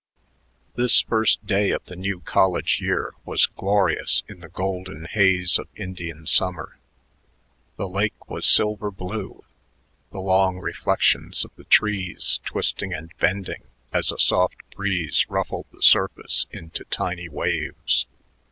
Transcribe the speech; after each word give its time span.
This 0.73 0.99
first 1.01 1.45
day 1.45 1.69
of 1.69 1.85
the 1.85 1.95
new 1.95 2.21
college 2.21 2.81
year 2.81 3.13
was 3.23 3.45
glorious 3.45 4.23
in 4.27 4.39
the 4.39 4.49
golden 4.49 5.05
haze 5.05 5.59
of 5.59 5.67
Indian 5.75 6.25
summer. 6.25 6.79
The 7.77 7.87
lake 7.87 8.27
was 8.27 8.47
silver 8.47 8.89
blue, 8.89 9.43
the 10.11 10.17
long 10.19 10.57
reflections 10.57 11.45
of 11.45 11.51
the 11.55 11.65
trees 11.65 12.39
twisting 12.43 12.95
and 12.95 13.11
bending 13.19 13.61
as 13.93 14.11
a 14.11 14.17
soft 14.17 14.67
breeze 14.75 15.27
ruffled 15.29 15.67
the 15.71 15.83
surface 15.83 16.47
into 16.49 16.83
tiny 16.85 17.29
waves. 17.29 18.07